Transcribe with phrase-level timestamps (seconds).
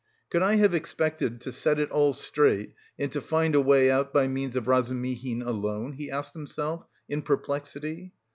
[0.31, 4.11] "Could I have expected to set it all straight and to find a way out
[4.11, 8.11] by means of Razumihin alone?" he asked himself in perplexity.